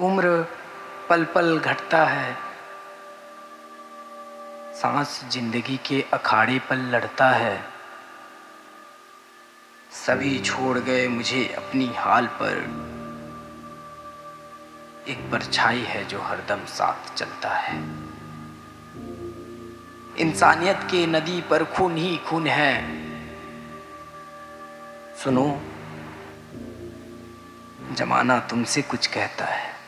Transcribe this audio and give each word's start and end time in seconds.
उम्र 0.00 0.46
पल 1.08 1.24
पल 1.24 1.58
घटता 1.58 2.04
है। 2.04 2.36
सांस 4.74 5.24
ज़िंदगी 5.30 5.76
के 5.76 6.04
अखाड़े 6.12 6.58
पर 6.58 6.76
लड़ता 6.76 7.30
है। 7.30 7.64
सभी 9.90 10.38
छोड़ 10.38 10.78
गए 10.78 11.08
मुझे 11.08 11.54
अपनी 11.58 11.92
हाल 11.96 12.26
पर। 12.26 12.56
एक 15.08 15.18
परछाई 15.32 15.80
है 15.80 16.04
जो 16.04 16.20
हरदम 16.20 16.64
साथ 16.64 17.14
चलता 17.14 17.48
है। 17.48 17.76
इंसानियत 20.18 20.76
के 20.76 21.06
नदी 21.06 21.40
पर 21.40 21.64
खून 21.64 21.96
ही 21.96 22.16
खून 22.16 22.46
है। 22.46 22.72
सुनो, 25.24 25.60
जमाना 27.92 28.38
तुमसे 28.40 28.82
कुछ 28.82 29.06
कहता 29.06 29.44
है। 29.44 29.79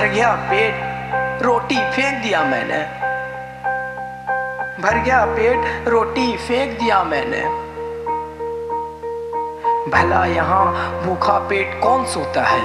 भर 0.00 0.06
गया 0.06 0.32
पेट, 0.32 0.74
रोटी 1.42 1.90
फेंक 1.90 2.22
दिया 2.22 2.44
मैंने। 2.44 2.78
भर 4.82 4.98
गया 4.98 5.24
पेट, 5.24 5.88
रोटी 5.88 6.36
फेंक 6.36 6.80
दिया 6.80 7.04
मैंने। 7.04 7.40
भला 9.90 10.26
यहाँ 10.26 10.90
भूखा 11.02 11.38
पेट 11.38 11.80
कौन 11.82 12.04
सोता 12.04 12.42
है? 12.42 12.60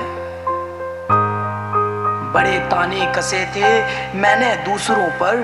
बड़े 2.31 2.59
ताने 2.59 3.13
कसे 3.15 3.45
थे 3.45 3.83
मैंने 4.17 4.55
दूसरों 4.55 5.09
पर। 5.09 5.35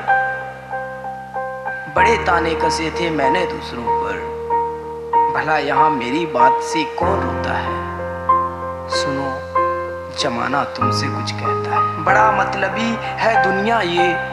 बड़े 1.96 2.18
ताने 2.18 2.56
कसे 2.56 2.92
थे 2.92 3.10
मैंने 3.10 3.46
दूसरों 3.46 3.84
पर। 3.84 4.16
भला 5.36 5.58
यहाँ 5.58 5.90
मेरी 5.90 6.26
बात 6.26 6.54
से 6.62 6.84
कौन 6.84 7.20
रोता 7.20 7.54
है? 7.54 7.82
सुनो। 8.90 9.51
जमाना 10.20 10.64
तुमसे 10.64 11.08
कुछ 11.08 11.32
कहता 11.32 11.76
है। 11.76 12.04
बड़ा 12.04 12.32
मतलबी 12.32 12.98
है 13.02 13.44
दुनिया 13.44 13.82
ये। 13.82 14.32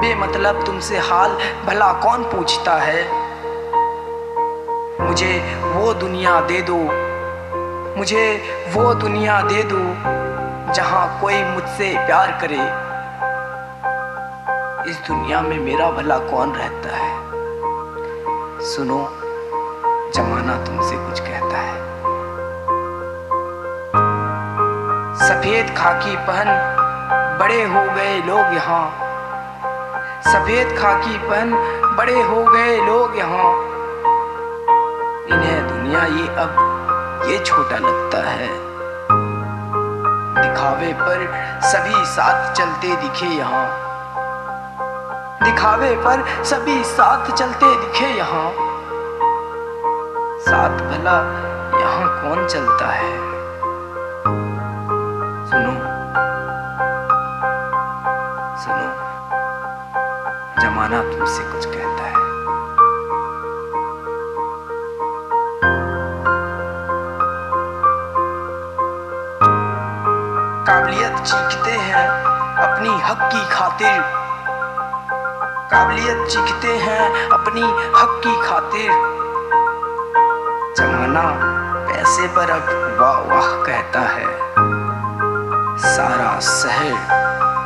बेमतलब 0.00 0.64
तुमसे 0.66 0.98
हाल 0.98 1.38
भला 1.66 1.92
कौन 1.92 2.24
पूछता 2.24 2.74
है? 2.74 3.22
मुझे 5.08 5.62
वो 5.64 5.94
दुनिया 5.94 6.40
दे 6.40 6.62
दो। 6.62 6.78
मुझे 7.98 8.42
वो 8.72 8.94
दुनिया 8.94 9.40
दे 9.40 9.62
दो 9.62 9.78
जहाँ 10.72 11.20
कोई 11.20 11.44
मुझसे 11.44 12.06
प्यार 12.06 12.38
करे। 12.44 12.92
इस 14.90 14.96
दुनिया 15.08 15.40
में 15.40 15.60
मेरा 15.60 15.90
भला 15.90 16.18
कौन 16.18 16.52
रहता 16.52 16.96
है? 16.96 17.22
सुनो, 18.60 19.08
जमाना 20.14 20.64
तुमसे 20.64 20.96
कुछ 20.96 21.20
कहता 21.20 21.58
है। 21.58 21.91
सफ़ेद 25.32 25.70
खाकी 25.76 26.16
पहन 26.16 26.48
बड़े 27.38 27.62
हो 27.64 27.82
गए 27.94 28.16
लोग 28.18 28.54
यहाँ। 28.54 28.82
सफ़ेद 30.22 30.76
खाकी 30.78 31.16
पहन 31.18 31.54
बड़े 31.96 32.22
हो 32.22 32.44
गए 32.44 32.76
लोग 32.86 33.16
यहाँ। 33.16 33.46
इन्हें 35.28 35.68
दुनिया 35.68 36.04
ये 36.04 36.26
अब 36.36 37.24
ये 37.30 37.38
छोटा 37.44 37.78
लगता 37.78 38.22
है। 38.28 38.48
दिखावे 40.42 40.92
पर 40.92 41.26
सभी 41.62 42.04
साथ 42.04 42.52
चलते 42.52 42.94
दिखे 42.96 43.26
यहाँ। 43.26 43.66
दिखावे 45.44 45.94
पर 45.96 46.44
सभी 46.44 46.84
साथ 46.84 47.32
चलते 47.32 47.74
दिखे 47.80 48.14
यहाँ। 48.18 48.48
साथ 50.38 50.80
भला 50.88 51.20
यहाँ 51.80 52.08
कौन 52.22 52.46
चलता 52.46 52.86
है? 52.86 53.31
सुनो। 55.52 55.72
सुनो। 58.56 58.86
जमाना 60.60 61.02
तुमसे 61.02 61.42
कुछ 61.42 61.66
कहता 61.66 62.04
है। 62.04 62.14
काबिलियत 70.66 71.16
चीखते 71.16 71.70
हैं 71.70 72.08
अपनी 72.56 72.88
हक 72.88 73.32
की 73.32 73.54
खातिर। 73.54 74.02
काबिलियत 75.70 76.28
चीखते 76.28 76.68
हैं 76.68 77.28
अपनी 77.28 77.62
हक 77.70 78.20
की 78.26 78.48
खातिर। 78.48 78.90
जमाना 80.76 81.22
पैसे 81.88 82.28
पर 82.28 82.50
अब 82.50 82.98
वाह 83.00 83.18
वाह 83.18 83.64
कहता 83.64 84.00
है। 84.00 84.52
सारा 85.82 86.40
शहर 86.40 86.92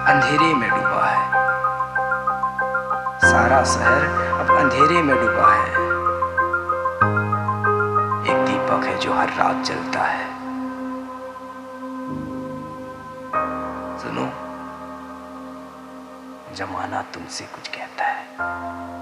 अंधेरे 0.08 0.54
में 0.54 0.70
डूबा 0.70 1.06
है। 1.06 1.26
सारा 3.30 3.64
शहर 3.64 4.04
अब 4.40 4.56
अंधेरे 4.56 5.02
में 5.02 5.16
डूबा 5.16 5.52
है। 5.54 5.70
एक 8.30 8.46
दीपक 8.46 8.84
है 8.84 8.98
जो 8.98 9.14
हर 9.14 9.28
रात 9.28 9.64
जलता 9.64 10.00
है। 10.00 10.26
सुनो, 13.98 14.26
जमाना 16.54 17.02
तुमसे 17.02 17.44
कुछ 17.44 17.68
कहता 17.68 18.04
है। 18.04 18.95